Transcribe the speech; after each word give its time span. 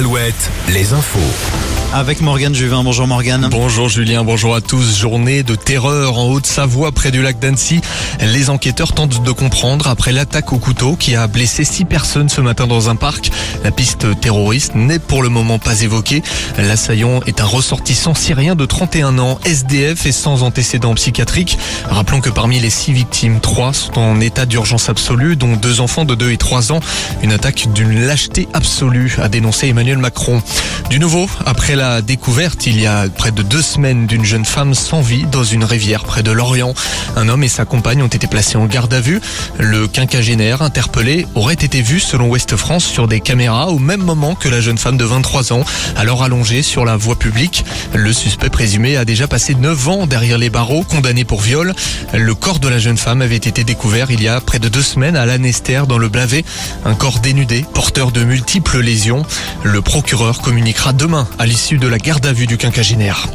Alouette, 0.00 0.50
les 0.72 0.94
infos. 0.94 1.69
Avec 1.92 2.20
Morgane 2.20 2.54
Juvin. 2.54 2.84
Bonjour 2.84 3.08
Morgane. 3.08 3.48
Bonjour 3.50 3.88
Julien, 3.88 4.22
bonjour 4.22 4.54
à 4.54 4.60
tous. 4.60 4.96
Journée 4.96 5.42
de 5.42 5.56
terreur 5.56 6.18
en 6.18 6.28
Haute-Savoie 6.28 6.92
près 6.92 7.10
du 7.10 7.20
lac 7.20 7.40
d'Annecy. 7.40 7.80
Les 8.20 8.48
enquêteurs 8.48 8.92
tentent 8.92 9.24
de 9.24 9.32
comprendre 9.32 9.88
après 9.88 10.12
l'attaque 10.12 10.52
au 10.52 10.58
couteau 10.58 10.94
qui 10.94 11.16
a 11.16 11.26
blessé 11.26 11.64
six 11.64 11.84
personnes 11.84 12.28
ce 12.28 12.40
matin 12.40 12.68
dans 12.68 12.90
un 12.90 12.94
parc. 12.94 13.32
La 13.64 13.72
piste 13.72 14.06
terroriste 14.20 14.76
n'est 14.76 15.00
pour 15.00 15.20
le 15.24 15.30
moment 15.30 15.58
pas 15.58 15.82
évoquée. 15.82 16.22
L'assaillant 16.58 17.22
est 17.26 17.40
un 17.40 17.44
ressortissant 17.44 18.14
syrien 18.14 18.54
de 18.54 18.66
31 18.66 19.18
ans, 19.18 19.40
SDF 19.44 20.06
et 20.06 20.12
sans 20.12 20.44
antécédent 20.44 20.94
psychiatrique. 20.94 21.58
Rappelons 21.88 22.20
que 22.20 22.30
parmi 22.30 22.60
les 22.60 22.70
six 22.70 22.92
victimes, 22.92 23.40
trois 23.40 23.72
sont 23.72 23.98
en 23.98 24.20
état 24.20 24.46
d'urgence 24.46 24.88
absolue, 24.88 25.34
dont 25.34 25.56
deux 25.56 25.80
enfants 25.80 26.04
de 26.04 26.14
2 26.14 26.30
et 26.30 26.36
3 26.36 26.70
ans. 26.70 26.80
Une 27.24 27.32
attaque 27.32 27.66
d'une 27.74 28.06
lâcheté 28.06 28.46
absolue, 28.54 29.16
a 29.20 29.28
dénoncé 29.28 29.66
Emmanuel 29.66 29.98
Macron. 29.98 30.40
Du 30.88 30.98
nouveau, 30.98 31.28
après 31.46 31.76
la 31.76 31.79
découverte 32.02 32.66
il 32.66 32.78
y 32.78 32.86
a 32.86 33.08
près 33.08 33.30
de 33.30 33.42
deux 33.42 33.62
semaines 33.62 34.06
d'une 34.06 34.24
jeune 34.24 34.44
femme 34.44 34.74
sans 34.74 35.00
vie 35.00 35.24
dans 35.24 35.44
une 35.44 35.64
rivière 35.64 36.04
près 36.04 36.22
de 36.22 36.30
Lorient. 36.30 36.74
Un 37.16 37.28
homme 37.28 37.42
et 37.42 37.48
sa 37.48 37.64
compagne 37.64 38.02
ont 38.02 38.08
été 38.08 38.26
placés 38.26 38.58
en 38.58 38.66
garde 38.66 38.92
à 38.92 39.00
vue. 39.00 39.20
Le 39.58 39.88
quinquagénaire 39.88 40.60
interpellé 40.60 41.26
aurait 41.34 41.54
été 41.54 41.80
vu 41.80 41.98
selon 41.98 42.28
Ouest 42.28 42.56
France 42.56 42.84
sur 42.84 43.08
des 43.08 43.20
caméras 43.20 43.68
au 43.68 43.78
même 43.78 44.02
moment 44.02 44.34
que 44.34 44.48
la 44.48 44.60
jeune 44.60 44.76
femme 44.76 44.98
de 44.98 45.04
23 45.04 45.54
ans, 45.54 45.64
alors 45.96 46.22
allongée 46.22 46.62
sur 46.62 46.84
la 46.84 46.96
voie 46.96 47.18
publique. 47.18 47.64
Le 47.94 48.12
suspect 48.12 48.50
présumé 48.50 48.98
a 48.98 49.06
déjà 49.06 49.26
passé 49.26 49.54
9 49.54 49.88
ans 49.88 50.06
derrière 50.06 50.36
les 50.36 50.50
barreaux, 50.50 50.82
condamné 50.82 51.24
pour 51.24 51.40
viol. 51.40 51.74
Le 52.12 52.34
corps 52.34 52.58
de 52.58 52.68
la 52.68 52.78
jeune 52.78 52.98
femme 52.98 53.22
avait 53.22 53.36
été 53.36 53.64
découvert 53.64 54.10
il 54.10 54.22
y 54.22 54.28
a 54.28 54.40
près 54.40 54.58
de 54.58 54.68
deux 54.68 54.82
semaines 54.82 55.16
à 55.16 55.24
Lanester 55.24 55.82
dans 55.88 55.98
le 55.98 56.08
Blavet. 56.08 56.44
Un 56.84 56.94
corps 56.94 57.20
dénudé, 57.20 57.64
porteur 57.72 58.12
de 58.12 58.22
multiples 58.22 58.80
lésions. 58.80 59.24
Le 59.62 59.80
procureur 59.80 60.42
communiquera 60.42 60.92
demain 60.92 61.26
à 61.38 61.46
l'issue 61.46 61.69
de 61.78 61.86
la 61.86 61.98
garde 61.98 62.26
à 62.26 62.32
vue 62.32 62.46
du 62.46 62.56
quinquagénaire. 62.56 63.28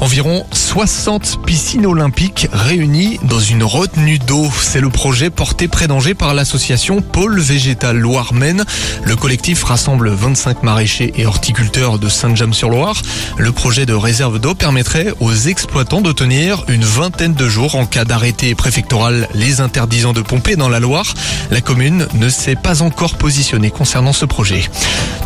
Environ 0.00 0.46
60 0.52 1.44
piscines 1.44 1.84
olympiques 1.84 2.48
réunies 2.52 3.18
dans 3.24 3.40
une 3.40 3.62
retenue 3.62 4.18
d'eau. 4.18 4.48
C'est 4.60 4.80
le 4.80 4.88
projet 4.88 5.28
porté 5.28 5.68
près 5.68 5.88
d'Angers 5.88 6.14
par 6.14 6.32
l'association 6.32 7.02
Pôle 7.02 7.38
Végétal 7.40 7.98
Loire-Maine. 7.98 8.64
Le 9.04 9.16
collectif 9.16 9.62
rassemble 9.62 10.10
25 10.10 10.62
maraîchers 10.62 11.12
et 11.16 11.26
horticulteurs 11.26 11.98
de 11.98 12.08
Saint-James-sur-Loire. 12.08 13.02
Le 13.36 13.52
projet 13.52 13.84
de 13.84 13.92
réserve 13.92 14.38
d'eau 14.38 14.54
permettrait 14.54 15.12
aux 15.20 15.34
exploitants 15.34 16.00
de 16.00 16.12
tenir 16.12 16.64
une 16.68 16.84
vingtaine 16.84 17.34
de 17.34 17.48
jours 17.48 17.74
en 17.74 17.84
cas 17.84 18.04
d'arrêté 18.04 18.54
préfectoral 18.54 19.28
les 19.34 19.60
interdisant 19.60 20.12
de 20.12 20.22
pomper 20.22 20.56
dans 20.56 20.68
la 20.68 20.80
Loire. 20.80 21.14
La 21.50 21.60
commune 21.60 22.06
ne 22.14 22.28
s'est 22.28 22.56
pas 22.56 22.82
encore 22.82 23.16
positionnée 23.16 23.70
concernant 23.70 24.12
ce 24.12 24.24
projet. 24.24 24.62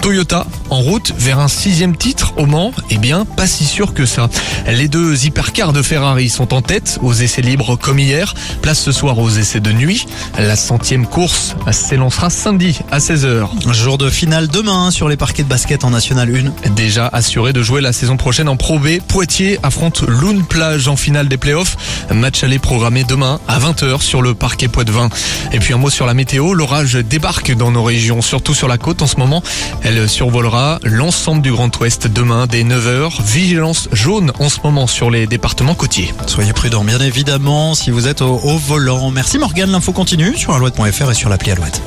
Toyota 0.01 0.47
en 0.75 0.81
route 0.81 1.13
vers 1.17 1.39
un 1.39 1.47
sixième 1.47 1.97
titre 1.97 2.35
au 2.37 2.47
Mans 2.47 2.73
Eh 2.91 2.99
bien, 2.99 3.25
pas 3.25 3.47
si 3.47 3.65
sûr 3.65 3.95
que 3.95 4.07
ça. 4.07 4.29
Les 4.67 4.89
deux 4.89 5.25
hypercars 5.25 5.73
de 5.73 5.83
Ferrari 5.83 6.29
sont 6.29 6.53
en 6.53 6.63
tête 6.63 6.99
aux 7.01 7.13
essais 7.13 7.43
libres 7.43 7.77
comme 7.77 8.01
hier. 8.01 8.35
Place 8.61 8.81
ce 8.81 8.91
soir 8.91 9.21
aux 9.21 9.31
essais 9.31 9.61
de 9.61 9.71
nuit. 9.71 10.05
La 10.37 10.57
centième 10.57 11.07
course 11.07 11.55
s'élancera 11.71 12.29
samedi 12.29 12.81
à 12.91 12.99
16h. 12.99 13.73
Jour 13.73 13.99
de 13.99 14.11
finale 14.11 14.49
demain 14.49 14.91
sur 14.91 15.09
les 15.09 15.17
parquets 15.17 15.45
de 15.45 15.49
basket 15.49 15.85
en 15.85 15.91
National 15.91 16.29
1. 16.65 16.71
Déjà 16.71 17.07
assuré 17.07 17.53
de 17.53 17.63
jouer 17.63 17.81
la 17.81 17.93
saison 17.93 18.17
prochaine 18.17 18.49
en 18.49 18.57
Pro 18.57 18.81
B, 18.81 18.99
Poitiers 19.07 19.61
affronte 19.63 20.03
Loun 20.09 20.45
Plage 20.45 20.89
en 20.89 20.97
finale 20.97 21.29
des 21.29 21.37
playoffs. 21.37 21.77
Match 22.13 22.43
aller 22.43 22.59
programmé 22.59 23.05
demain 23.05 23.39
à 23.47 23.61
20h 23.61 24.01
sur 24.01 24.23
le 24.23 24.35
parquet 24.35 24.67
Poitvin. 24.67 25.09
Et 25.53 25.61
puis 25.61 25.73
un 25.73 25.79
mot 25.79 25.91
sur 25.91 26.07
la 26.07 26.15
météo. 26.15 26.53
L'orage 26.53 26.95
débarque 26.95 27.55
dans 27.55 27.71
nos 27.71 27.85
régions, 27.85 28.23
surtout 28.23 28.55
sur 28.55 28.67
la 28.67 28.77
côte 28.77 29.03
en 29.03 29.07
ce 29.07 29.19
moment. 29.19 29.41
Elle 29.83 30.09
survolera 30.09 30.64
l'ensemble 30.85 31.43
du 31.43 31.53
Grand 31.53 31.71
Ouest 31.81 32.07
demain 32.07 32.47
dès 32.47 32.63
9h. 32.63 33.23
Vigilance 33.23 33.89
jaune 33.93 34.33
en 34.39 34.49
ce 34.49 34.59
moment 34.63 34.87
sur 34.87 35.11
les 35.11 35.27
départements 35.27 35.75
côtiers. 35.75 36.15
Soyez 36.27 36.53
prudents, 36.53 36.85
bien 36.85 37.01
évidemment, 37.01 37.75
si 37.75 37.91
vous 37.91 38.09
êtes 38.09 38.23
au, 38.23 38.39
volant. 38.59 39.11
Merci 39.11 39.39
Morgane, 39.39 39.71
l'info 39.71 39.93
continue 39.93 40.37
sur 40.37 40.55
alouette.fr 40.55 41.11
et 41.11 41.15
sur 41.15 41.29
l'appli 41.29 41.51
Alouette. 41.51 41.83